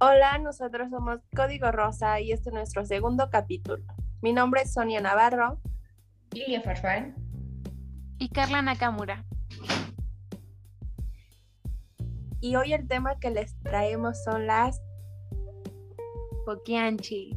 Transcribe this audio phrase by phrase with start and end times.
[0.00, 3.82] Hola, nosotros somos Código Rosa y este es nuestro segundo capítulo.
[4.22, 5.60] Mi nombre es Sonia Navarro.
[6.30, 7.16] Lilia Farfán.
[8.16, 9.24] Y Carla Nakamura.
[12.40, 14.80] Y hoy el tema que les traemos son las
[16.46, 17.36] poquianchis.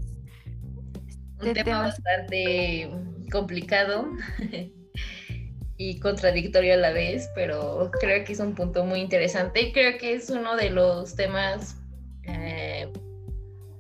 [1.40, 2.92] Un este tema bastante
[3.32, 4.06] complicado
[5.78, 9.98] y contradictorio a la vez, pero creo que es un punto muy interesante y creo
[9.98, 11.81] que es uno de los temas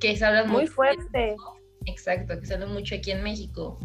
[0.01, 1.37] que se hablan muy fuerte.
[1.85, 3.79] Exacto, que se hablan mucho aquí en México,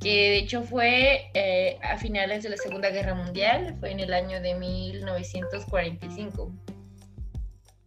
[0.00, 4.12] que de hecho fue eh, a finales de la Segunda Guerra Mundial, fue en el
[4.12, 6.52] año de 1945.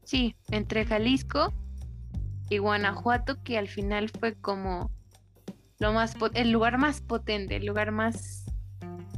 [0.03, 1.53] Sí, entre Jalisco
[2.49, 4.89] y Guanajuato, que al final fue como
[5.80, 8.45] lo más el lugar más potente, el lugar más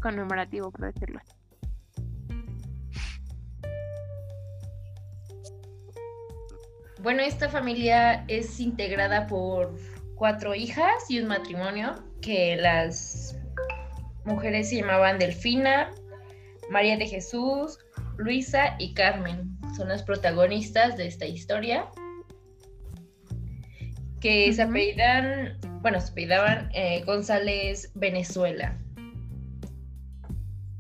[0.02, 1.39] conmemorativo, por decirlo así.
[7.02, 9.74] Bueno, esta familia es integrada por
[10.16, 13.38] cuatro hijas y un matrimonio que las
[14.26, 15.92] mujeres se llamaban Delfina,
[16.70, 17.80] María de Jesús,
[18.18, 19.58] Luisa y Carmen.
[19.78, 21.88] Son las protagonistas de esta historia.
[24.20, 28.78] Que se apellidan, bueno, se apellidaban eh, González Venezuela.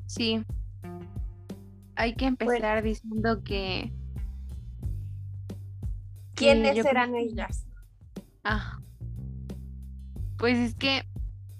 [0.07, 0.43] Sí.
[1.95, 3.93] Hay que empezar diciendo que
[6.39, 7.65] ¿Quiénes eran ellas?
[8.43, 8.79] Ah.
[10.37, 11.03] Pues es que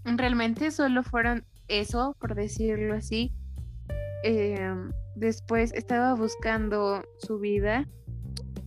[0.06, 3.34] realmente solo fueron eso, por decirlo así.
[4.24, 7.88] Em, después estaba buscando su vida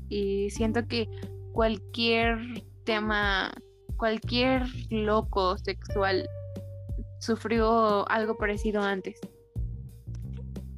[0.09, 1.09] y siento que
[1.53, 2.39] cualquier
[2.85, 3.53] tema,
[3.97, 6.29] cualquier loco sexual
[7.21, 9.19] sufrió algo parecido antes.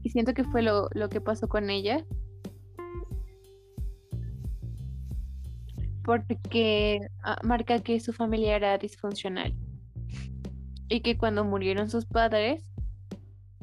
[0.02, 2.05] Y siento que fue lo, lo que pasó con ella.
[6.05, 9.55] Porque ah, marca que su familia era disfuncional
[10.89, 12.70] y que cuando murieron sus padres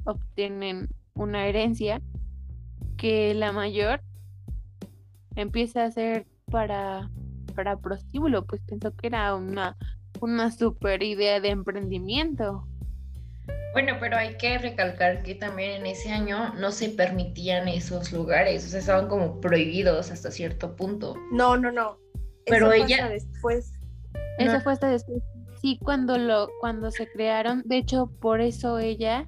[0.03, 2.01] obtienen una herencia
[2.97, 4.01] que la mayor
[5.35, 7.09] empieza a ser para,
[7.55, 9.77] para prostíbulo, pues pensó que era una,
[10.19, 12.67] una super idea de emprendimiento.
[13.73, 18.65] Bueno, pero hay que recalcar que también en ese año no se permitían esos lugares,
[18.65, 21.15] o sea, estaban como prohibidos hasta cierto punto.
[21.31, 22.00] No, no, no.
[22.45, 23.73] Pero ella después.
[24.37, 25.21] Eso fue hasta después.
[25.61, 29.27] Sí, cuando lo cuando se crearon, de hecho por eso ella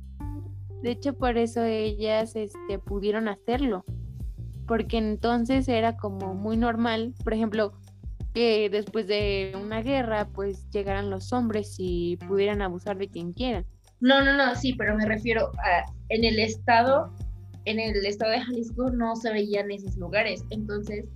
[0.82, 3.86] de hecho por eso ellas este pudieron hacerlo.
[4.68, 7.74] Porque entonces era como muy normal, por ejemplo,
[8.34, 13.66] que después de una guerra pues llegaran los hombres y pudieran abusar de quien quieran.
[14.00, 17.14] No, no, no, sí, pero me refiero a en el estado
[17.66, 21.08] en el estado de Jalisco no se veían esos lugares, entonces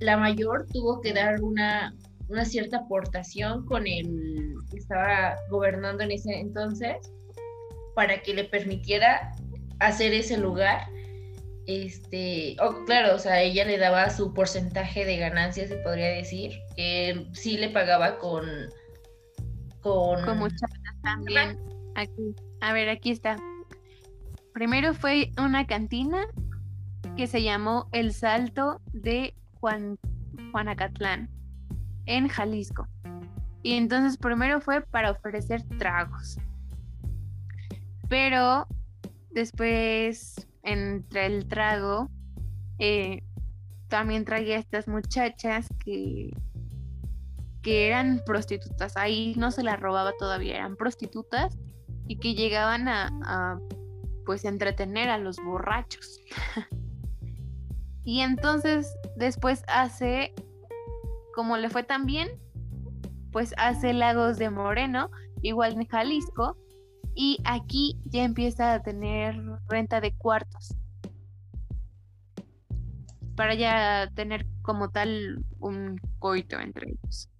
[0.00, 1.94] la mayor tuvo que dar una,
[2.28, 6.96] una cierta aportación con el que estaba gobernando en ese entonces
[7.94, 9.32] para que le permitiera
[9.78, 10.86] hacer ese lugar.
[11.66, 16.52] Este, oh, claro, o sea, ella le daba su porcentaje de ganancias, se podría decir,
[16.74, 18.44] que sí le pagaba con
[19.80, 20.50] con, con
[21.02, 21.58] también.
[21.94, 23.36] Aquí, a ver, aquí está.
[24.52, 26.26] Primero fue una cantina
[27.16, 29.98] que se llamó El Salto de Juan,
[30.52, 31.28] Juanacatlán,
[32.06, 32.88] en Jalisco.
[33.62, 36.38] Y entonces primero fue para ofrecer tragos.
[38.08, 38.66] Pero
[39.30, 42.10] después, entre el trago,
[42.78, 43.22] eh,
[43.88, 46.30] también traía estas muchachas que,
[47.62, 48.96] que eran prostitutas.
[48.96, 51.58] Ahí no se las robaba todavía, eran prostitutas
[52.08, 53.60] y que llegaban a, a
[54.24, 56.20] pues entretener a los borrachos.
[58.02, 60.34] Y entonces después hace,
[61.34, 62.28] como le fue tan bien,
[63.30, 65.10] pues hace Lagos de Moreno,
[65.42, 66.56] igual en Jalisco,
[67.14, 69.36] y aquí ya empieza a tener
[69.68, 70.74] renta de cuartos.
[73.36, 77.30] Para ya tener como tal un coito entre ellos.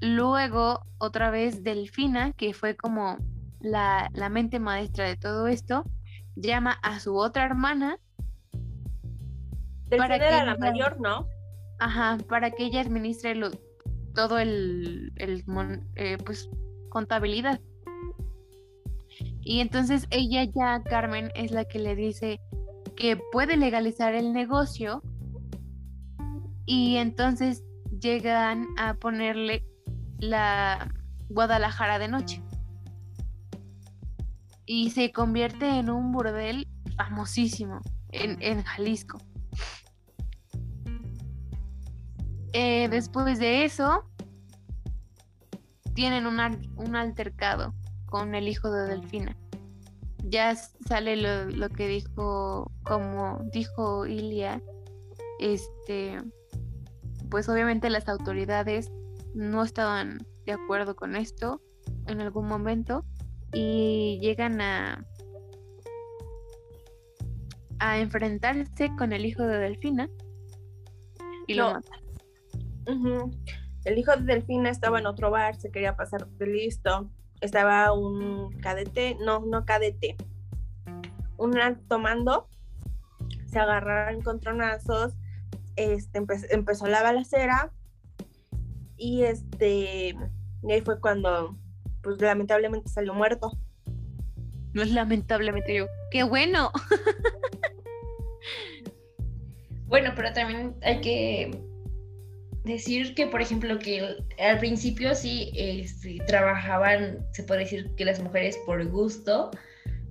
[0.00, 3.18] Luego, otra vez Delfina, que fue como
[3.60, 5.84] la, la mente maestra de todo esto,
[6.34, 7.98] llama a su otra hermana.
[9.96, 11.28] Para que la mayor, ¿no?
[11.78, 13.34] Ajá, para que ella administre
[14.14, 15.44] todo el, el
[15.96, 16.48] eh, pues,
[16.90, 17.60] contabilidad.
[19.40, 22.40] Y entonces ella ya, Carmen, es la que le dice
[22.96, 25.02] que puede legalizar el negocio
[26.66, 27.64] y entonces
[28.00, 29.64] llegan a ponerle
[30.18, 30.92] la
[31.28, 32.42] Guadalajara de noche
[34.66, 37.80] y se convierte en un burdel famosísimo
[38.10, 39.18] en, Jalisco.
[42.52, 44.04] Eh, después de eso,
[45.94, 46.40] tienen un,
[46.76, 47.74] un altercado
[48.06, 49.36] con el hijo de Delfina.
[50.24, 54.62] Ya sale lo, lo que dijo, como dijo Ilia,
[55.40, 56.18] este,
[57.30, 58.90] pues obviamente las autoridades
[59.34, 61.60] no estaban de acuerdo con esto
[62.06, 63.04] en algún momento
[63.52, 65.06] y llegan a
[67.78, 70.08] a enfrentarse con el hijo de Delfina
[71.48, 71.80] y lo No.
[72.86, 77.10] El hijo de Delfina estaba en otro bar, se quería pasar de listo.
[77.40, 80.16] Estaba un cadete, no, no cadete,
[81.36, 82.48] un alto mando.
[83.46, 85.14] Se agarraron encontronazos,
[85.76, 87.72] este, empe- empezó la balacera
[88.96, 90.14] y este,
[90.62, 91.56] y ahí fue cuando,
[92.02, 93.50] pues lamentablemente salió muerto.
[94.72, 95.86] No es lamentablemente yo.
[96.10, 96.70] ¡Qué bueno!
[99.86, 101.62] Bueno, pero también hay que
[102.64, 108.20] decir que, por ejemplo, que al principio sí este, trabajaban, se puede decir que las
[108.20, 109.50] mujeres por gusto,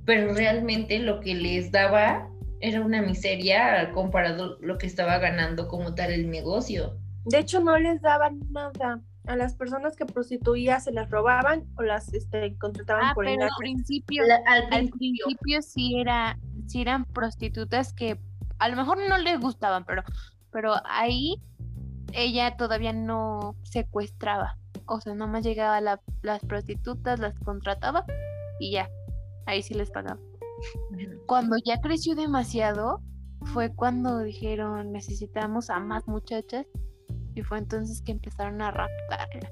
[0.05, 2.27] pero realmente lo que les daba
[2.59, 6.97] era una miseria comparado lo que estaba ganando como tal el negocio.
[7.25, 9.01] De hecho, no les daban nada.
[9.27, 13.43] A las personas que prostituían se las robaban o las este, contrataban Ah, por pero
[13.43, 18.17] al principio, La- al al principio, principio sí era, sí eran prostitutas que
[18.57, 20.03] a lo mejor no les gustaban, pero,
[20.51, 21.35] pero ahí
[22.13, 24.57] ella todavía no secuestraba.
[24.85, 28.05] O sea, nomás llegaba la- las prostitutas, las contrataba
[28.59, 28.89] y ya.
[29.45, 30.19] Ahí sí les pagaba.
[31.27, 33.01] Cuando ya creció demasiado,
[33.53, 36.65] fue cuando dijeron necesitamos a más muchachas.
[37.33, 39.49] Y fue entonces que empezaron a raptarla.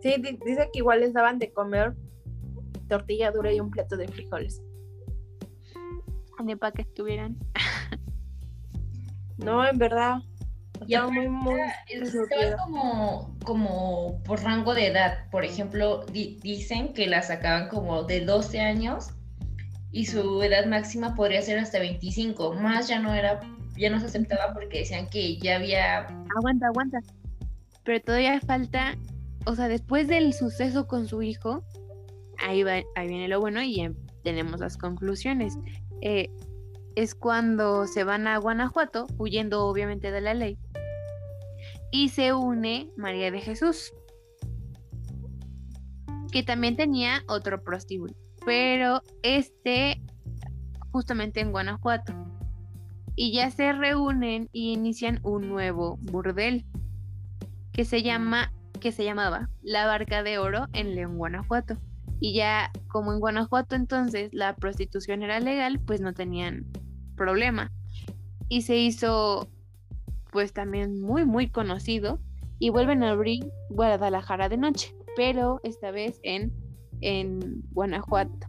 [0.00, 1.94] Sí, di- dice que igual les daban de comer
[2.88, 4.62] tortilla dura y un plato de frijoles.
[6.58, 7.36] Para que estuvieran.
[9.38, 10.18] No, en verdad.
[10.86, 11.60] Y Estaba muy, muy.
[11.88, 15.30] Estaban como, como por rango de edad.
[15.30, 19.08] Por ejemplo, di- dicen que la sacaban como de 12 años
[19.92, 22.54] y su edad máxima podría ser hasta 25.
[22.54, 23.40] Más ya no era,
[23.76, 26.06] ya no se aceptaba porque decían que ya había.
[26.36, 26.98] Aguanta, aguanta.
[27.84, 28.96] Pero todavía falta,
[29.46, 31.62] o sea, después del suceso con su hijo,
[32.38, 35.56] ahí, va, ahí viene lo bueno y em- tenemos las conclusiones.
[36.00, 36.30] Eh,
[36.96, 40.58] es cuando se van a Guanajuato, huyendo obviamente de la ley,
[41.90, 43.92] y se une María de Jesús,
[46.30, 48.14] que también tenía otro prostíbulo,
[48.44, 50.02] pero este
[50.90, 52.12] justamente en Guanajuato.
[53.16, 56.64] Y ya se reúnen y inician un nuevo burdel
[57.72, 61.78] que se llama que se llamaba La Barca de Oro en León, Guanajuato.
[62.20, 66.66] Y ya como en Guanajuato entonces la prostitución era legal, pues no tenían
[67.14, 67.70] problema.
[68.48, 69.48] Y se hizo
[70.32, 72.18] pues también muy muy conocido
[72.58, 76.52] y vuelven a abrir Guadalajara de noche, pero esta vez en
[77.00, 78.48] en Guanajuato.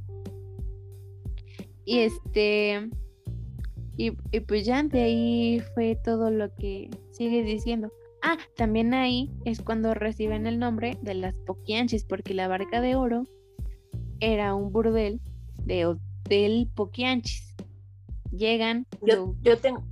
[1.86, 2.90] Y este
[3.98, 7.92] y, y pues ya de ahí fue todo lo que sigue diciendo.
[8.22, 12.96] Ah, también ahí es cuando reciben el nombre de las Poquianchis, porque la barca de
[12.96, 13.26] oro
[14.20, 15.22] era un burdel
[15.64, 17.55] de Hotel Poquianchis.
[18.38, 19.84] Llegan, Yo, yo tengo,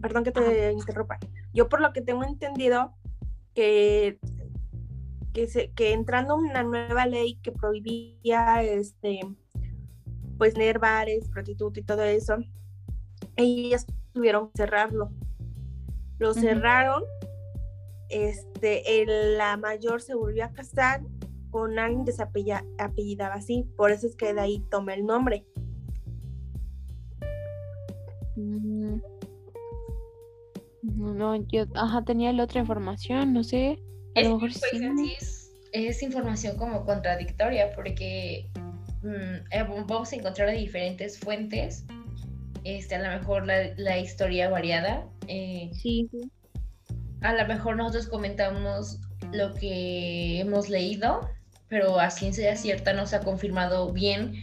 [0.00, 1.18] perdón que te interrumpa.
[1.52, 2.94] Yo por lo que tengo entendido
[3.54, 4.18] que
[5.32, 9.20] que, se, que entrando una nueva ley que prohibía este
[10.36, 12.36] pues tener bares, prostituta y todo eso,
[13.36, 15.10] ellas tuvieron que cerrarlo.
[16.18, 17.02] Lo cerraron.
[18.08, 21.02] Este, el- la mayor se volvió a casar
[21.50, 25.46] con alguien que se apellidaba así, por eso es que de ahí toma el nombre.
[28.38, 29.00] Mm.
[30.82, 33.78] No, no, yo ajá, tenía la otra información, no sé.
[34.14, 35.14] A Es lo mejor pues, sí.
[35.18, 38.48] es, es información como contradictoria porque
[39.02, 41.84] mm, eh, vamos a encontrar de diferentes fuentes.
[42.64, 45.06] Este, a lo mejor la, la historia variada.
[45.26, 46.30] eh, Sí, sí.
[47.22, 49.00] a lo mejor nosotros comentamos
[49.32, 51.28] lo que hemos leído,
[51.68, 54.34] pero a ciencia cierta no se ha confirmado bien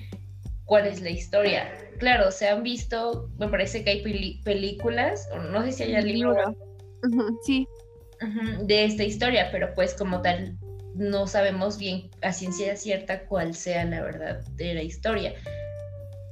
[0.66, 1.72] cuál es la historia.
[2.00, 6.02] Claro, se han visto, me parece que hay peli- películas, o no sé si haya
[6.02, 7.38] libros Libro.
[7.44, 7.68] Sí,
[8.62, 10.58] de esta historia, pero pues como tal
[10.96, 15.34] no sabemos bien a ciencia cierta cuál sea la verdad de la historia.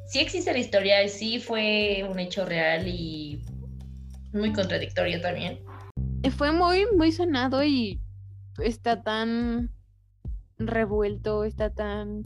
[0.08, 3.44] Sí existe la historia, sí fue un hecho real y
[4.32, 5.60] muy contradictorio también.
[6.38, 8.00] fue muy, muy sonado y
[8.64, 9.70] está tan
[10.58, 12.24] revuelto, está tan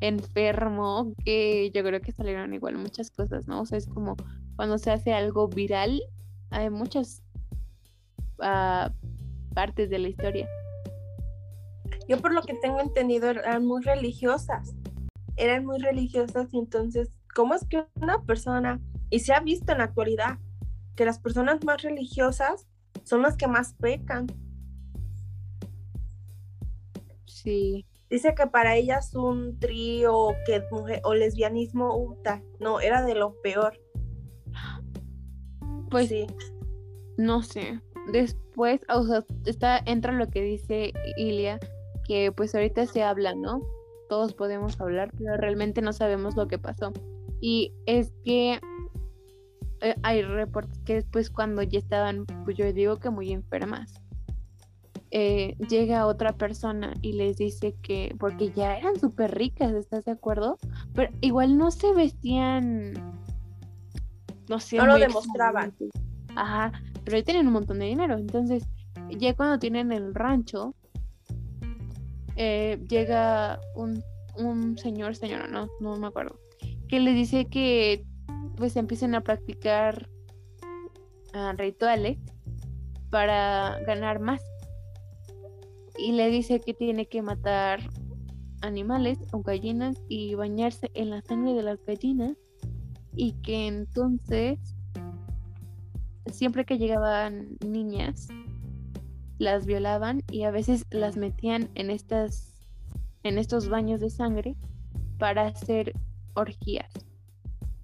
[0.00, 3.62] enfermo que yo creo que salieron igual muchas cosas, ¿no?
[3.62, 4.16] O sea, es como
[4.56, 6.02] cuando se hace algo viral,
[6.50, 7.22] hay muchas
[8.40, 8.92] ah,
[9.54, 10.48] partes de la historia.
[12.08, 14.74] Yo por lo que tengo entendido eran muy religiosas.
[15.36, 18.80] Eran muy religiosas y entonces, ¿cómo es que una persona,
[19.10, 20.38] y se ha visto en la actualidad,
[20.96, 22.66] que las personas más religiosas
[23.04, 24.26] son las que más pecan?
[27.26, 27.86] Sí.
[28.10, 33.40] Dice que para ellas un trío que mujer, o lesbianismo, uta, no, era de lo
[33.40, 33.80] peor.
[35.90, 36.26] Pues sí.
[37.16, 37.80] no sé.
[38.12, 41.60] Después, o sea, está, entra lo que dice Ilia,
[42.04, 43.62] que pues ahorita se habla, ¿no?
[44.08, 46.92] Todos podemos hablar, pero realmente no sabemos lo que pasó.
[47.40, 48.60] Y es que
[49.82, 54.02] eh, hay reportes que después cuando ya estaban, pues yo digo que muy enfermas,
[55.10, 60.12] eh, llega otra persona y les dice que, porque ya eran súper ricas, ¿estás de
[60.12, 60.58] acuerdo?
[60.94, 62.92] Pero igual no se vestían,
[64.48, 64.76] no sé.
[64.76, 65.74] No lo demostraban.
[66.36, 66.72] Ajá,
[67.04, 68.16] pero ahí tienen un montón de dinero.
[68.16, 68.64] Entonces,
[69.10, 70.74] ya cuando tienen el rancho,
[72.36, 74.02] eh, llega un,
[74.36, 76.38] un señor, señora, no, no me acuerdo,
[76.88, 78.04] que les dice que
[78.56, 80.08] pues empiecen a practicar
[81.32, 82.18] ah, rituales
[83.10, 84.42] para ganar más.
[86.00, 87.80] Y le dice que tiene que matar
[88.62, 92.36] animales o gallinas y bañarse en la sangre de las gallinas.
[93.14, 94.58] Y que entonces,
[96.30, 98.28] siempre que llegaban niñas,
[99.38, 102.50] las violaban y a veces las metían en estas
[103.22, 104.56] en estos baños de sangre
[105.18, 105.92] para hacer
[106.34, 106.90] orgías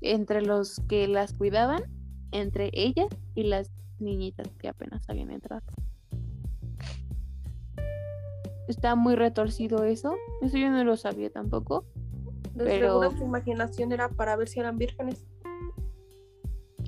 [0.01, 1.83] entre los que las cuidaban,
[2.33, 5.67] entre ellas y las niñitas que apenas habían entrado.
[8.69, 10.15] Está muy retorcido eso.
[10.43, 11.85] Eso yo no lo sabía tampoco.
[12.55, 15.25] De Pero- seguro su imaginación era para ver si eran vírgenes.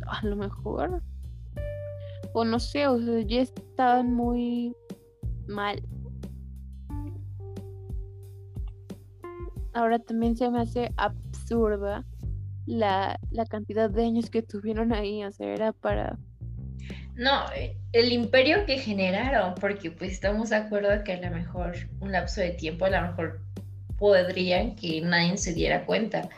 [0.06, 1.02] A lo mejor.
[2.32, 4.75] O no sé, o sea, ya estaban muy
[5.47, 5.82] mal.
[9.75, 12.04] Ahora también se me hace absurda
[12.66, 15.25] la, la cantidad de años que tuvieron ahí.
[15.25, 16.18] O sea, era para
[17.14, 21.76] No, eh, el imperio que generaron, porque pues estamos de acuerdo que a lo mejor
[22.00, 23.40] un lapso de tiempo, a lo mejor
[23.97, 26.28] podrían que nadie se diera cuenta.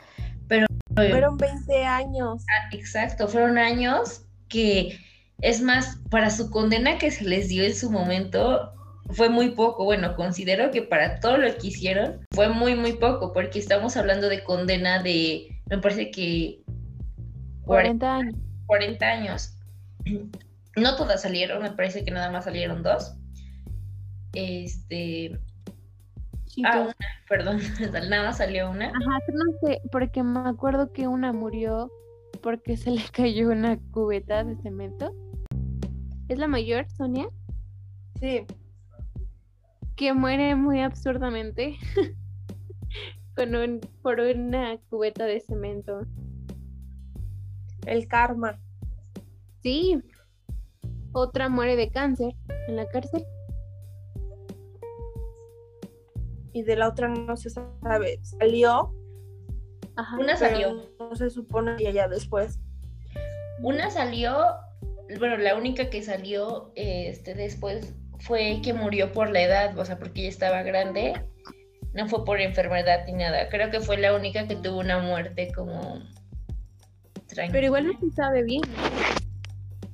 [0.49, 2.45] Pero Fueron 20 años.
[2.49, 4.99] Ah, Exacto, fueron años que,
[5.40, 8.73] es más, para su condena que se les dio en su momento,
[9.11, 9.85] fue muy poco.
[9.85, 14.28] Bueno, considero que para todo lo que hicieron fue muy, muy poco, porque estamos hablando
[14.28, 16.62] de condena de, me parece que
[17.64, 18.35] 40 años.
[18.66, 19.57] 40 años.
[20.81, 23.15] No todas salieron, me parece que nada más salieron dos.
[24.33, 25.39] Este,
[26.51, 26.95] Sí, ah, una,
[27.29, 27.59] perdón,
[28.11, 28.87] nada más salió una.
[28.89, 31.93] Ajá, no sé, porque me acuerdo que una murió
[32.43, 35.15] porque se le cayó una cubeta de cemento.
[36.29, 37.29] ¿Es la mayor, Sonia?
[38.19, 38.47] Sí.
[39.95, 41.77] Que muere muy absurdamente
[43.37, 46.03] con un, por una cubeta de cemento.
[47.87, 48.59] El karma.
[49.63, 50.03] Sí.
[51.12, 52.35] Otra muere de cáncer
[52.69, 53.25] en la cárcel.
[56.52, 58.19] Y de la otra no se sabe.
[58.23, 58.93] Salió.
[59.97, 60.19] Ajá.
[60.19, 60.83] Una salió.
[60.99, 62.59] No se supone que ya después.
[63.62, 64.35] Una salió,
[65.19, 69.99] bueno, la única que salió este, después fue que murió por la edad, o sea,
[69.99, 71.12] porque ella estaba grande,
[71.93, 73.49] no fue por enfermedad ni nada.
[73.50, 75.99] Creo que fue la única que tuvo una muerte como
[77.26, 77.52] tranquila.
[77.52, 78.62] Pero igual no se sabe bien.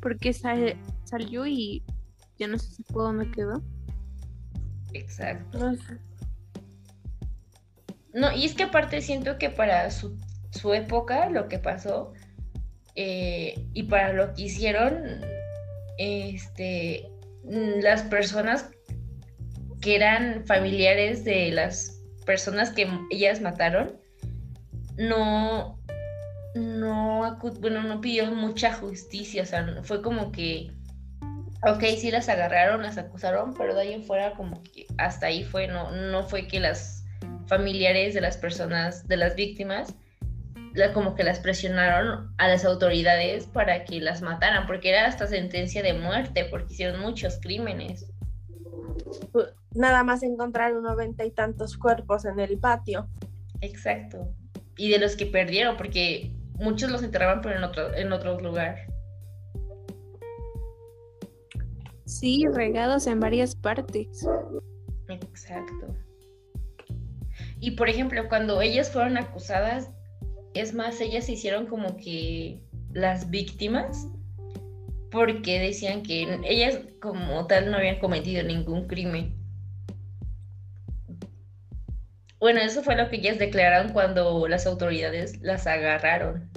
[0.00, 1.82] Porque sal- salió y
[2.38, 3.62] ya no sé si fue dónde quedó.
[4.92, 5.58] Exacto.
[5.58, 5.98] No sé.
[8.12, 10.18] No, y es que aparte siento que para su,
[10.50, 12.12] su época, lo que pasó,
[12.94, 15.20] eh, y para lo que hicieron,
[15.98, 17.10] este,
[17.44, 18.70] las personas
[19.80, 24.00] que eran familiares de las personas que ellas mataron,
[24.96, 25.78] no,
[26.54, 30.72] no, bueno, no pidió mucha justicia, o sea, fue como que,
[31.62, 35.44] ok, sí las agarraron, las acusaron, pero de ahí en fuera como que hasta ahí
[35.44, 37.04] fue, no, no fue que las
[37.46, 39.94] familiares de las personas, de las víctimas,
[40.74, 45.26] la- como que las presionaron a las autoridades para que las mataran, porque era hasta
[45.26, 48.06] sentencia de muerte, porque hicieron muchos crímenes.
[49.74, 53.08] Nada más encontraron noventa y tantos cuerpos en el patio.
[53.60, 54.34] Exacto.
[54.76, 58.78] Y de los que perdieron, porque muchos los enterraban, pero en otro, en otro lugar.
[62.06, 64.26] Sí, regados en varias partes.
[65.08, 65.94] Exacto.
[67.60, 69.90] Y por ejemplo, cuando ellas fueron acusadas,
[70.54, 74.08] es más, ellas se hicieron como que las víctimas,
[75.10, 79.34] porque decían que ellas como tal no habían cometido ningún crimen.
[82.38, 86.50] Bueno, eso fue lo que ellas declararon cuando las autoridades las agarraron.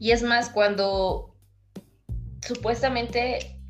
[0.00, 1.36] Y es más, cuando
[2.42, 3.60] supuestamente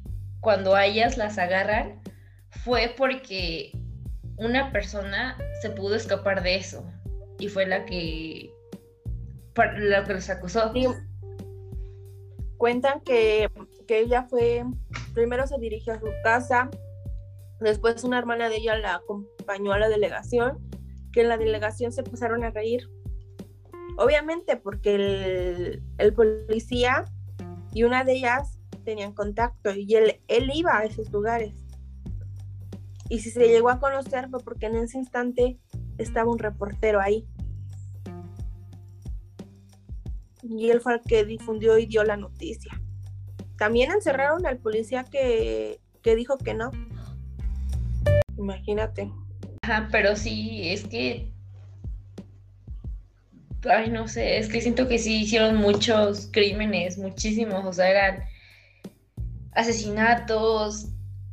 [0.40, 2.00] cuando a ellas las agarran,
[2.64, 3.72] fue porque
[4.36, 6.84] una persona se pudo escapar de eso.
[7.38, 8.50] Y fue la que
[9.56, 10.72] la que los acusó.
[12.56, 13.50] Cuentan que,
[13.88, 14.64] que ella fue,
[15.14, 16.70] primero se dirigió a su casa,
[17.58, 20.58] después una hermana de ella la acompañó a la delegación,
[21.12, 22.88] que en la delegación se empezaron a reír
[24.00, 27.04] Obviamente porque el, policía
[27.74, 31.52] y una de ellas tenían contacto y él, él iba a esos lugares.
[33.10, 35.58] Y si se llegó a conocer fue porque en ese instante
[35.98, 37.28] estaba un reportero ahí.
[40.44, 42.80] Y él fue el que difundió y dio la noticia.
[43.58, 46.70] También encerraron al policía que, que dijo que no.
[48.38, 49.12] Imagínate.
[49.60, 51.34] Ajá, pero sí, es que
[53.68, 58.24] ay, no sé, es que siento que sí hicieron muchos crímenes, muchísimos, o sea, eran
[59.52, 60.88] asesinatos,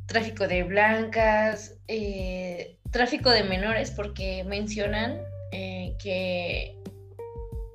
[0.06, 5.20] tráfico de blancas, eh, tráfico de menores, porque mencionan
[5.52, 6.76] eh, que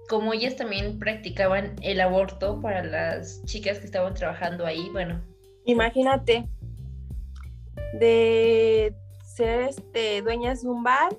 [0.10, 5.22] como ellas también practicaban el aborto para las chicas que estaban trabajando ahí, bueno.
[5.66, 6.46] Imagínate,
[7.94, 8.94] de
[9.26, 11.16] ser este, dueñas de un bar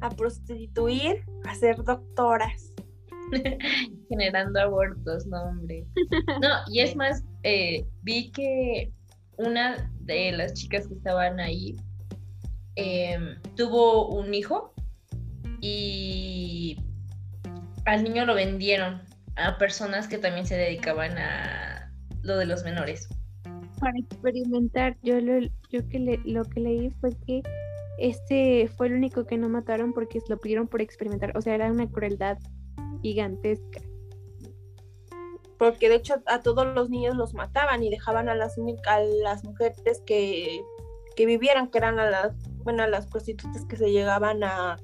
[0.00, 2.72] a prostituir a ser doctoras.
[4.08, 5.86] Generando abortos, no, hombre.
[6.40, 8.92] No, y es más, eh, vi que
[9.36, 11.76] una de las chicas que estaban ahí
[12.76, 14.74] em, tuvo un hijo
[15.60, 16.76] y
[17.86, 19.02] al niño lo vendieron
[19.36, 23.08] a personas que también se dedicaban a lo de los menores.
[23.78, 27.42] Para experimentar, yo lo, yo que lo que leí fue que
[28.00, 31.36] este fue el único que no mataron porque lo pidieron por experimentar.
[31.36, 32.38] O sea, era una crueldad
[33.02, 33.80] gigantesca.
[35.58, 39.44] Porque de hecho a todos los niños los mataban y dejaban a las, a las
[39.44, 40.62] mujeres que,
[41.14, 42.34] que vivieran, que eran a las,
[42.64, 44.78] bueno, a las prostitutas que se llegaban a...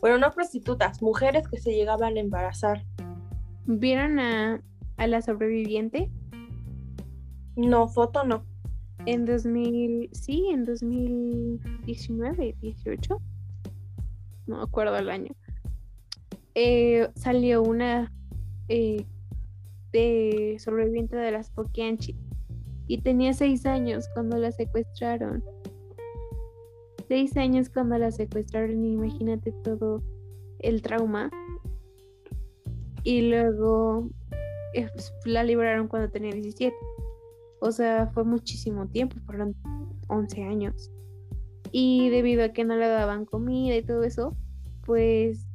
[0.00, 2.84] Bueno, no prostitutas, mujeres que se llegaban a embarazar.
[3.66, 4.60] ¿Vieron a,
[4.96, 6.10] a la sobreviviente?
[7.54, 8.44] No, foto no
[9.06, 13.20] en 2000, sí, en 2019, 18,
[14.46, 15.32] no me acuerdo el año,
[16.54, 18.12] eh, salió una
[18.68, 19.04] eh,
[19.92, 22.16] de sobreviviente de las Poquianchi
[22.86, 25.42] y tenía seis años cuando la secuestraron.
[27.08, 30.02] Seis años cuando la secuestraron, imagínate todo
[30.60, 31.30] el trauma.
[33.02, 34.08] Y luego
[34.74, 36.74] eh, pues, la libraron cuando tenía 17.
[37.64, 39.56] O sea, fue muchísimo tiempo, fueron
[40.08, 40.90] 11 años.
[41.72, 44.36] Y debido a que no le daban comida y todo eso,
[44.84, 45.46] pues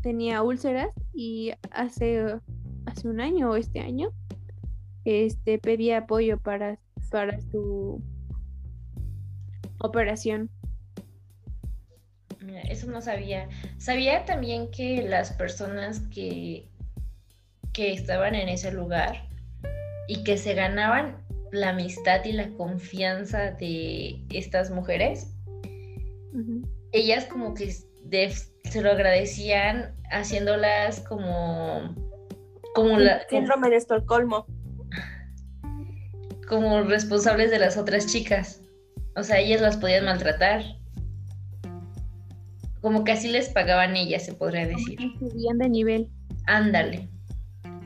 [0.00, 2.38] tenía úlceras y hace,
[2.86, 4.08] hace un año o este año
[5.04, 6.78] este, pedía apoyo para,
[7.10, 8.02] para su
[9.80, 10.48] operación.
[12.70, 13.50] Eso no sabía.
[13.76, 16.70] Sabía también que las personas que,
[17.74, 19.25] que estaban en ese lugar
[20.08, 21.16] y que se ganaban
[21.52, 25.32] la amistad y la confianza de estas mujeres,
[26.92, 31.94] ellas como que se lo agradecían haciéndolas como...
[32.74, 34.46] como la, Síndrome de Estocolmo.
[36.48, 38.62] Como responsables de las otras chicas.
[39.16, 40.62] O sea, ellas las podían maltratar.
[42.80, 44.98] Como que así les pagaban ellas, se podría decir.
[45.18, 46.10] Subían de nivel.
[46.46, 47.08] Ándale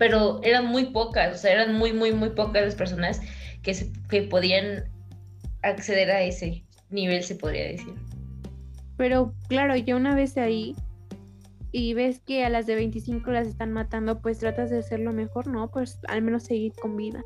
[0.00, 3.20] pero eran muy pocas, o sea, eran muy, muy, muy pocas las personas
[3.60, 4.90] que, se, que podían
[5.62, 7.92] acceder a ese nivel, se podría decir.
[8.96, 10.74] Pero claro, yo una vez ahí
[11.70, 15.48] y ves que a las de 25 las están matando, pues tratas de hacerlo mejor,
[15.48, 15.70] ¿no?
[15.70, 17.22] Pues al menos seguir con vida.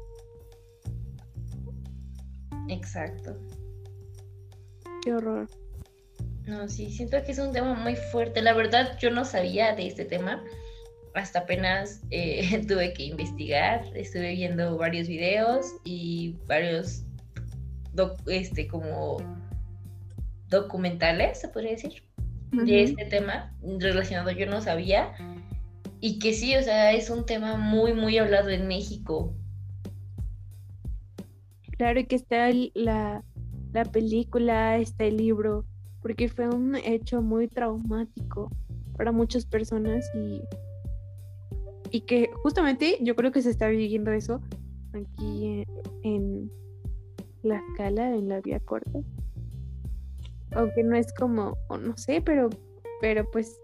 [2.69, 3.39] Exacto.
[5.05, 5.49] Qué horror.
[6.45, 8.43] No, sí, siento que es un tema muy fuerte.
[8.43, 10.43] La verdad, yo no sabía de este tema
[11.15, 17.05] hasta apenas eh, tuve que investigar, estuve viendo varios videos y varios,
[18.27, 19.19] este, como
[20.49, 22.03] documentales, se podría decir,
[22.53, 25.13] de este tema relacionado, yo no sabía,
[26.01, 29.35] y que sí, o sea, es un tema muy, muy hablado en México.
[31.77, 33.25] Claro que está la,
[33.73, 35.65] la película, está el libro,
[36.01, 38.51] porque fue un hecho muy traumático
[38.97, 40.43] para muchas personas y,
[41.95, 44.43] y que justamente yo creo que se está viviendo eso
[44.95, 45.65] aquí
[46.03, 46.51] en,
[47.45, 48.99] la escala, en la vía corta.
[50.57, 52.51] Aunque no es como, no sé, pero,
[53.01, 53.61] pero pues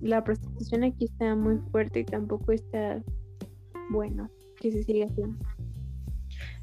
[0.00, 3.02] la prostitución aquí está muy fuerte y tampoco está
[3.90, 5.44] bueno que se siga haciendo.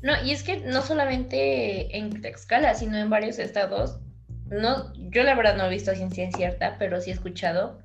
[0.01, 3.99] No, y es que no solamente en Tlaxcala, sino en varios estados.
[4.49, 7.77] No, yo la verdad no he visto ciencia cierta, pero sí he escuchado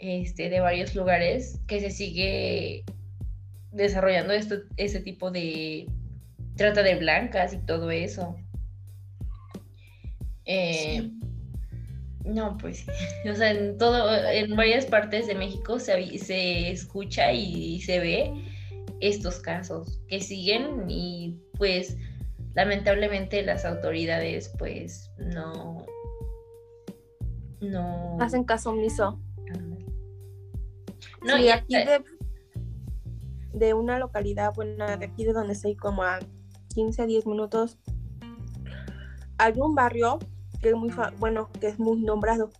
[0.00, 2.84] este, de varios lugares que se sigue
[3.70, 5.86] desarrollando esto, ese tipo de
[6.56, 8.36] trata de blancas y todo eso.
[10.46, 11.10] Eh,
[12.24, 12.86] no, pues,
[13.30, 18.32] o sea, en todo, en varias partes de México se, se escucha y se ve
[19.00, 21.96] estos casos que siguen y pues
[22.54, 25.86] lamentablemente las autoridades pues no
[27.60, 29.18] no hacen caso omiso.
[31.22, 32.04] No, y aquí de,
[33.52, 36.18] de, una localidad, bueno, de aquí de donde estoy como a
[36.74, 37.78] 15 a 10 minutos,
[39.38, 40.18] hay un barrio
[40.60, 42.50] que es muy, bueno, que es muy nombrado,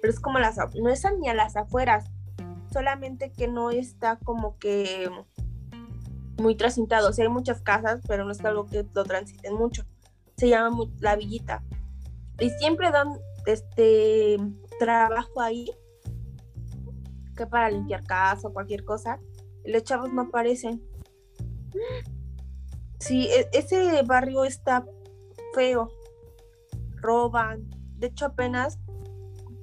[0.00, 2.10] pero es como las, no es ni a las afueras,
[2.72, 5.08] solamente que no está como que
[6.38, 7.12] muy transitado.
[7.12, 9.84] Sí hay muchas casas, pero no es algo que lo transiten mucho.
[10.36, 11.62] Se llama La Villita.
[12.40, 13.12] Y siempre dan
[13.46, 14.36] este
[14.78, 15.70] trabajo ahí,
[17.34, 19.18] que para limpiar casa o cualquier cosa,
[19.64, 20.82] los chavos no aparecen.
[23.00, 24.84] Sí, e, ese barrio está
[25.54, 25.88] feo.
[26.96, 27.68] Roban.
[27.96, 28.78] De hecho, apenas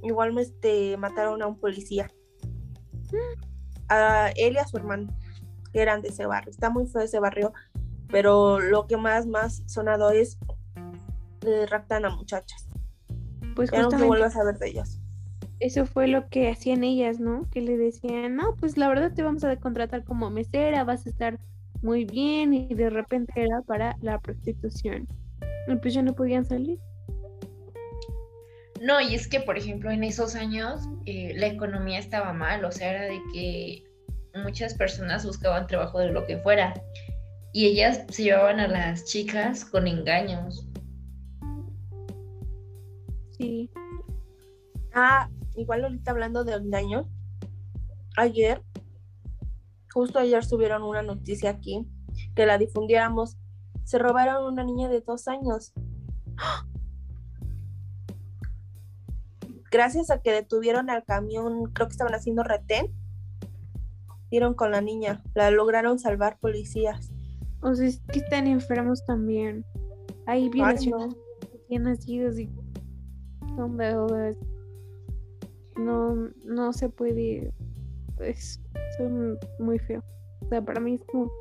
[0.04, 2.10] igual me este, mataron a un policía.
[3.90, 5.14] A él y a su hermano
[5.72, 6.52] que eran de ese barrio.
[6.52, 7.54] Está muy feo ese barrio,
[8.10, 10.38] pero lo que más, más sonado es
[11.46, 12.68] eh, raptan a muchachas.
[13.56, 15.01] Pues ya no te vuelvas a ver de ellas.
[15.62, 17.48] Eso fue lo que hacían ellas, ¿no?
[17.52, 21.10] Que le decían, no, pues la verdad te vamos a contratar como mesera, vas a
[21.10, 21.40] estar
[21.84, 25.08] muy bien y de repente era para la prostitución.
[25.68, 26.80] Y pues ya no podían salir.
[28.82, 32.72] No, y es que, por ejemplo, en esos años eh, la economía estaba mal, o
[32.72, 33.84] sea, era de que
[34.44, 36.74] muchas personas buscaban trabajo de lo que fuera
[37.54, 40.68] y ellas se llevaban a las chicas con engaños.
[43.38, 43.70] Sí.
[44.94, 47.08] Ah, igual ahorita hablando de engaños,
[48.18, 48.64] ayer,
[49.94, 51.88] justo ayer subieron una noticia aquí
[52.36, 53.38] que la difundiéramos.
[53.84, 55.74] Se robaron una niña de dos años.
[59.72, 62.94] Gracias a que detuvieron al camión, creo que estaban haciendo retén,
[64.30, 65.24] dieron con la niña.
[65.34, 67.12] La lograron salvar policías.
[67.62, 69.66] O sea, es que están enfermos también.
[70.26, 71.16] Hay violaciones
[71.54, 72.50] recién nacidos y
[73.56, 73.96] son de
[75.86, 77.54] no, no se puede.
[78.20, 78.62] Es,
[78.98, 80.04] son muy feo.
[80.42, 81.32] O sea, para mí es como.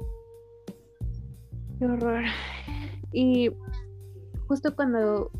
[1.79, 2.25] Qué horror.
[3.13, 3.51] Y
[4.47, 5.33] justo cuando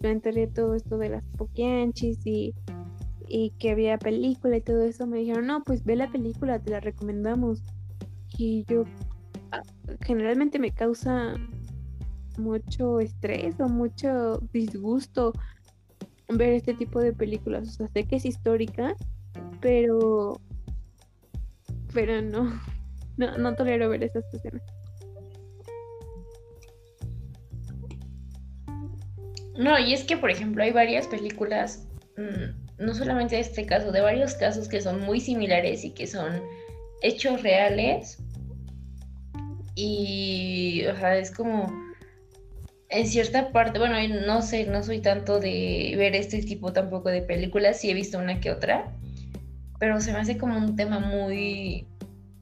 [0.00, 2.54] yo enteré todo esto de las poquianchis y
[3.30, 6.72] y que había película y todo eso, me dijeron, no, pues ve la película, te
[6.72, 7.62] la recomendamos.
[8.36, 8.84] Y yo
[9.52, 9.62] ah,
[10.00, 11.36] generalmente me causa
[12.38, 15.32] mucho estrés o mucho disgusto
[16.36, 17.68] ver este tipo de películas.
[17.68, 18.94] O sea, sé que es histórica,
[19.60, 20.40] pero
[21.92, 22.60] pero no,
[23.16, 24.62] no, no tolero ver esas escenas.
[29.56, 33.92] No, y es que, por ejemplo, hay varias películas mm, no solamente de este caso,
[33.92, 36.42] de varios casos que son muy similares y que son
[37.02, 38.18] hechos reales.
[39.74, 41.70] Y, o sea, es como,
[42.90, 47.22] en cierta parte, bueno, no sé, no soy tanto de ver este tipo tampoco de
[47.22, 48.92] películas, sí he visto una que otra,
[49.78, 51.86] pero se me hace como un tema muy,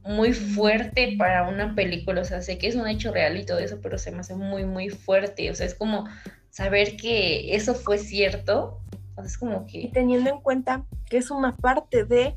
[0.05, 3.59] muy fuerte para una película, o sea, sé que es un hecho real y todo
[3.59, 6.07] eso, pero se me hace muy, muy fuerte, o sea, es como
[6.51, 8.81] saber que eso fue cierto
[9.25, 9.81] es como que...
[9.81, 12.37] Y teniendo en cuenta que es una parte de...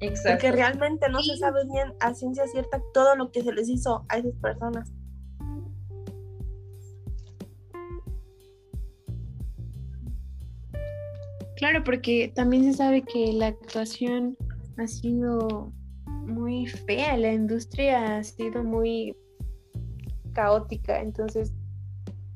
[0.00, 0.40] Exacto.
[0.40, 4.04] Que realmente no se sabe bien a ciencia cierta todo lo que se les hizo
[4.08, 4.92] a esas personas.
[11.56, 14.36] Claro, porque también se sabe que la actuación
[14.76, 15.72] ha sido
[16.06, 19.16] muy fea, la industria ha sido muy
[20.34, 21.54] caótica, entonces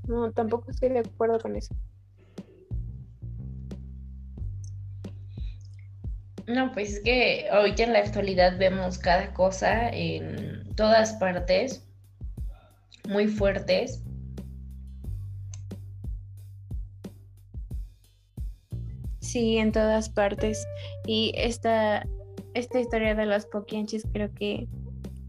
[0.08, 1.74] no, tampoco estoy de acuerdo con eso.
[6.46, 11.86] No, pues es que ahorita en la actualidad vemos cada cosa en todas partes,
[13.06, 14.02] muy fuertes.
[19.30, 20.66] Sí, en todas partes.
[21.06, 22.04] Y esta,
[22.54, 24.66] esta historia de las poquianchis creo que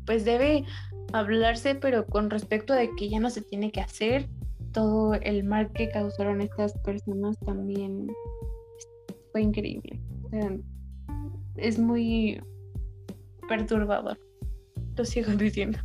[0.07, 0.65] pues debe
[1.13, 4.27] hablarse, pero con respecto de que ya no se tiene que hacer,
[4.71, 8.07] todo el mal que causaron estas personas también
[9.31, 10.01] fue increíble.
[11.57, 12.41] es muy
[13.47, 14.17] perturbador.
[14.97, 15.77] Lo sigo diciendo.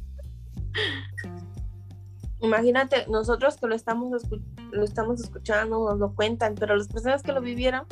[2.41, 4.23] Imagínate, nosotros que lo estamos,
[4.71, 7.85] lo estamos escuchando, nos lo cuentan, pero las personas que lo vivieron,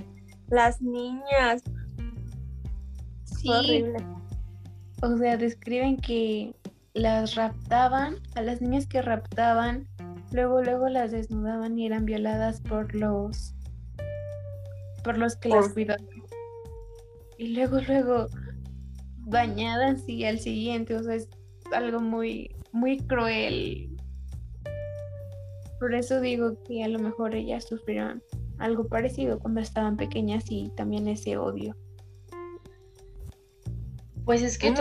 [0.49, 1.63] las niñas.
[3.25, 3.49] Sí.
[3.51, 3.99] horrible.
[5.03, 6.55] O sea, describen que
[6.95, 9.87] las raptaban, a las niñas que raptaban,
[10.33, 13.55] luego luego las desnudaban y eran violadas por los
[15.03, 16.07] por los que las cuidaban.
[17.37, 18.29] Y luego luego
[19.19, 21.29] bañadas y al siguiente, o sea, es
[21.73, 23.91] algo muy muy cruel.
[25.79, 28.23] Por eso digo que a lo mejor ellas sufrieron
[28.59, 31.77] algo parecido cuando estaban pequeñas y también ese odio.
[34.25, 34.75] Pues es que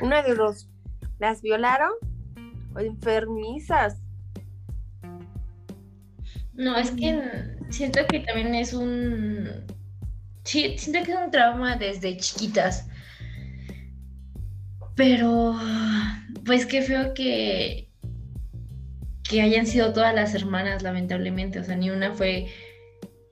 [0.00, 0.68] una de los
[1.18, 1.92] las violaron
[2.74, 4.00] o enfermizas.
[6.54, 9.48] No, es que siento que también es un
[10.44, 12.88] sí, siento que es un trauma desde chiquitas.
[14.94, 15.54] Pero
[16.44, 17.87] pues qué feo que
[19.28, 21.60] que hayan sido todas las hermanas, lamentablemente.
[21.60, 22.48] O sea, ni una fue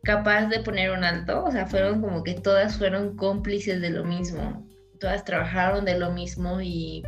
[0.03, 1.45] capaz de poner un alto.
[1.45, 4.67] O sea, fueron como que todas fueron cómplices de lo mismo
[4.99, 7.03] todas trabajaron de lo mismo y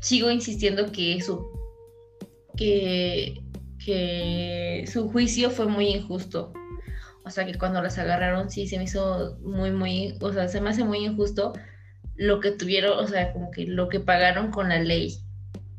[0.00, 1.46] sigo insistiendo que su,
[2.56, 3.40] que,
[3.84, 6.52] que su juicio fue muy injusto.
[7.24, 10.60] O sea que cuando las agarraron sí se me hizo muy, muy, o sea, se
[10.60, 11.52] me hace muy injusto
[12.16, 15.18] lo que tuvieron, o sea, como que lo que pagaron con la ley.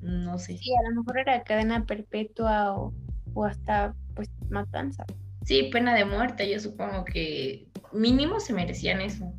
[0.01, 0.57] No sé.
[0.57, 2.93] Sí, a lo mejor era cadena perpetua o,
[3.33, 5.05] o hasta pues matanza.
[5.45, 9.33] Sí, pena de muerte, yo supongo que mínimo se merecían eso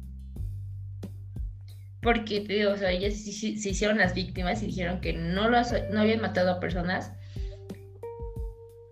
[2.03, 6.01] porque te digo, o sea, ellas se, hicieron las víctimas y dijeron que no, no
[6.01, 7.13] habían matado a personas.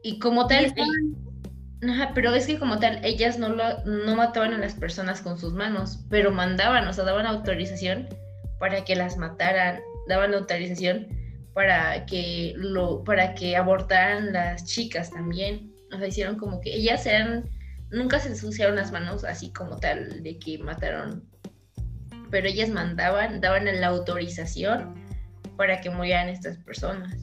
[0.03, 0.73] Y como tal,
[2.15, 5.53] pero es que como tal, ellas no, lo, no mataban a las personas con sus
[5.55, 8.09] manos, pero mandaban, o sea, daban autorización
[8.61, 11.09] para que las mataran, daban autorización
[11.55, 15.73] para que lo, para que abortaran las chicas también.
[15.93, 17.49] O sea, hicieron como que ellas eran,
[17.91, 21.31] nunca se ensuciaron las manos así como tal de que mataron
[22.31, 24.95] pero ellas mandaban, daban la autorización
[25.57, 27.17] para que murieran estas personas.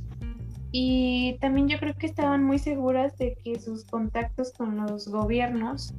[0.72, 5.94] Y también yo creo que estaban muy seguras de que sus contactos con los gobiernos,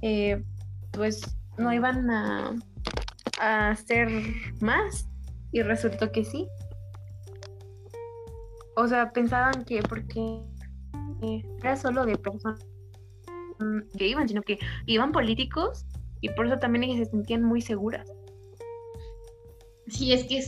[0.00, 0.42] eh,
[0.92, 2.54] pues no iban a,
[3.40, 4.08] a hacer
[4.60, 5.08] más.
[5.52, 6.48] Y resultó que sí.
[8.76, 10.42] O sea, pensaban que porque
[11.62, 12.60] era solo de personas
[13.96, 15.86] que iban, sino que iban políticos
[16.20, 18.06] y por eso también ellas se sentían muy seguras.
[19.88, 20.44] Sí, es que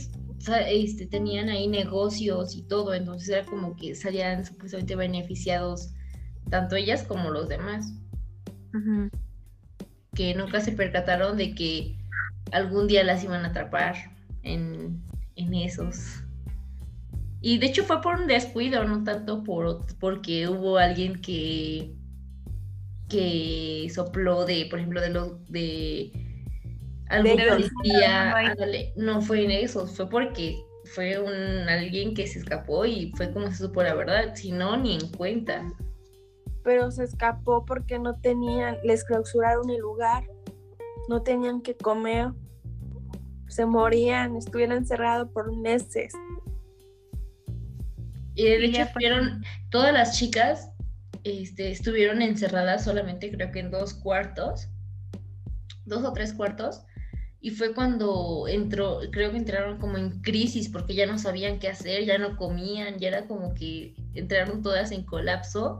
[0.67, 5.93] este, tenían ahí negocios y todo, entonces era como que salían supuestamente beneficiados
[6.49, 7.93] tanto ellas como los demás.
[10.13, 11.97] Que nunca se percataron de que
[12.51, 13.95] algún día las iban a atrapar
[14.43, 15.01] en,
[15.35, 16.23] en esos.
[17.41, 21.95] Y de hecho fue por un descuido, no tanto por porque hubo alguien que
[23.09, 26.11] que sopló de, por ejemplo, de los de
[27.09, 28.55] algún policía,
[28.95, 33.49] no fue en eso, fue porque fue un alguien que se escapó y fue como
[33.49, 35.65] se supo la verdad, si no, ni en cuenta.
[36.63, 40.23] Pero se escapó porque no tenían, les clausuraron el lugar,
[41.09, 42.31] no tenían que comer,
[43.47, 46.13] se morían, estuvieron encerrados por meses.
[48.39, 50.71] Y de hecho fueron, todas las chicas
[51.25, 54.69] este, estuvieron encerradas solamente creo que en dos cuartos,
[55.83, 56.83] dos o tres cuartos,
[57.41, 61.67] y fue cuando entró, creo que entraron como en crisis porque ya no sabían qué
[61.67, 65.77] hacer, ya no comían, ya era como que entraron todas en colapso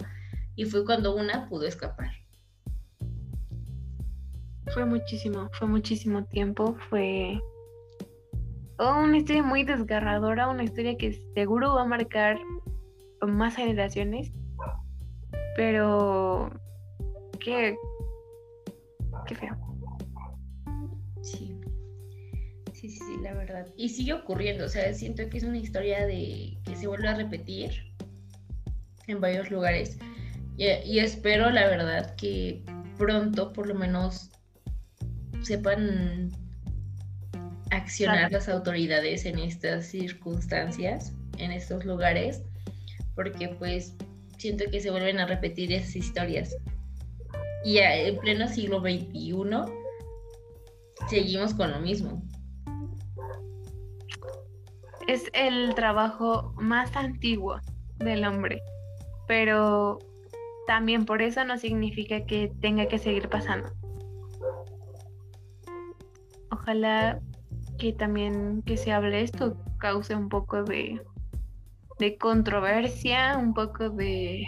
[0.57, 2.11] y fue cuando una pudo escapar.
[4.73, 7.39] Fue muchísimo, fue muchísimo tiempo, fue
[8.79, 12.39] una historia muy desgarradora, una historia que seguro va a marcar
[13.21, 14.31] más generaciones,
[15.55, 16.49] pero
[17.39, 17.75] qué,
[19.27, 19.57] qué feo.
[21.21, 21.59] Sí,
[22.73, 23.67] sí, sí, la verdad.
[23.75, 27.15] Y sigue ocurriendo, o sea, siento que es una historia de que se vuelve a
[27.15, 27.71] repetir
[29.07, 29.97] en varios lugares.
[30.57, 32.63] Y, espero, la verdad, que
[32.97, 34.29] pronto por lo menos
[35.41, 36.31] sepan
[37.71, 42.43] accionar las autoridades en estas circunstancias, en estos lugares,
[43.15, 43.95] porque pues
[44.37, 46.55] siento que se vuelven a repetir esas historias.
[47.63, 49.33] Y en pleno siglo XXI
[51.09, 52.21] seguimos con lo mismo.
[55.07, 57.59] Es el trabajo más antiguo
[57.97, 58.61] del hombre,
[59.27, 59.99] pero
[60.67, 63.71] también por eso no significa que tenga que seguir pasando.
[66.51, 67.19] Ojalá
[67.79, 71.01] que también que se hable esto cause un poco de,
[71.97, 74.45] de controversia, un poco de,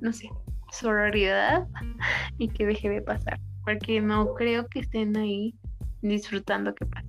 [0.00, 0.28] no sé,
[0.72, 1.68] sororidad
[2.38, 5.54] y que deje de pasar, porque no creo que estén ahí
[6.02, 7.08] disfrutando que pase.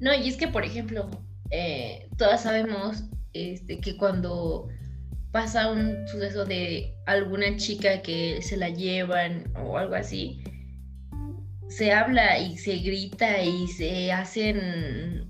[0.00, 1.10] No, y es que, por ejemplo,
[1.50, 4.68] eh, todas sabemos este, que cuando
[5.32, 10.42] pasa un suceso de alguna chica que se la llevan o algo así,
[11.68, 15.28] se habla y se grita y se hacen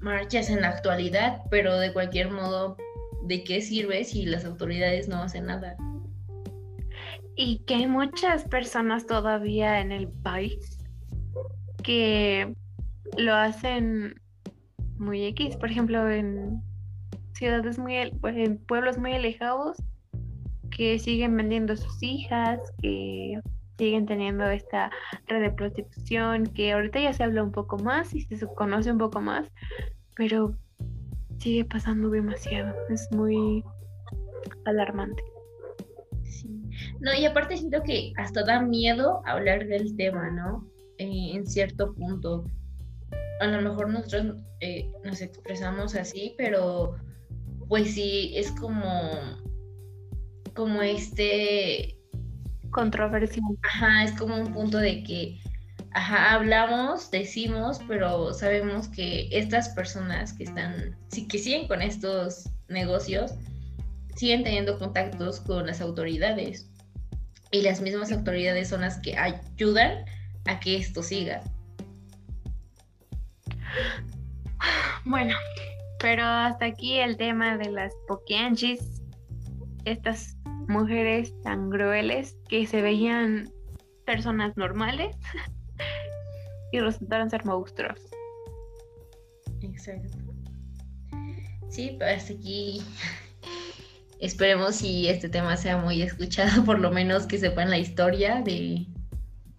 [0.00, 2.76] marchas en la actualidad, pero de cualquier modo,
[3.24, 5.76] ¿de qué sirve si las autoridades no hacen nada?
[7.36, 10.78] Y que hay muchas personas todavía en el país
[11.82, 12.54] que
[13.16, 14.20] lo hacen
[14.96, 16.60] muy X, por ejemplo, en
[17.34, 19.76] ciudades muy, pues, en pueblos muy alejados,
[20.70, 23.40] que siguen vendiendo sus hijas, que
[23.78, 24.90] siguen teniendo esta
[25.28, 28.98] red de prostitución, que ahorita ya se habla un poco más y se conoce un
[28.98, 29.50] poco más,
[30.16, 30.52] pero
[31.38, 33.64] sigue pasando demasiado, es muy
[34.64, 35.22] alarmante.
[37.00, 40.68] No, y aparte siento que hasta da miedo hablar del tema, ¿no?
[40.98, 42.44] Eh, en cierto punto.
[43.40, 46.96] A lo mejor nosotros eh, nos expresamos así, pero
[47.68, 48.90] pues sí, es como,
[50.54, 51.97] como este...
[52.78, 53.58] Controversial.
[53.64, 55.40] Ajá, es como un punto de que,
[55.94, 62.48] ajá, hablamos, decimos, pero sabemos que estas personas que están, sí, que siguen con estos
[62.68, 63.34] negocios,
[64.14, 66.70] siguen teniendo contactos con las autoridades.
[67.50, 70.04] Y las mismas autoridades son las que ayudan
[70.46, 71.42] a que esto siga.
[75.04, 75.34] Bueno,
[75.98, 79.02] pero hasta aquí el tema de las poquianchis,
[79.92, 80.36] estas
[80.68, 83.50] mujeres tan crueles que se veían
[84.04, 85.16] personas normales
[86.72, 88.00] y resultaron ser monstruos.
[89.62, 90.18] Exacto.
[91.68, 92.82] Sí, pues aquí
[94.20, 98.86] esperemos si este tema sea muy escuchado, por lo menos que sepan la historia de...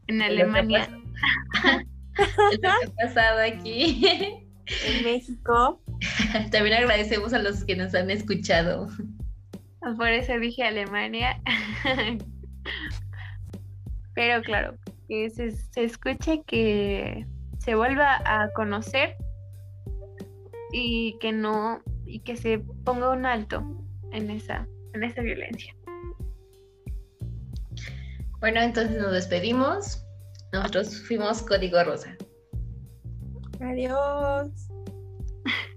[0.07, 0.89] En Alemania.
[2.51, 4.03] Lo que ha pasado aquí.
[4.85, 5.81] En México.
[6.51, 8.87] También agradecemos a los que nos han escuchado.
[9.81, 11.41] Por eso dije Alemania.
[14.13, 17.25] Pero claro, que se, se escuche que
[17.59, 19.15] se vuelva a conocer
[20.71, 23.63] y que no y que se ponga un alto
[24.11, 25.73] en esa en esa violencia.
[28.39, 30.05] Bueno, entonces nos despedimos.
[30.53, 32.15] Nosotros fuimos Código Rosa.
[33.59, 34.49] Adiós.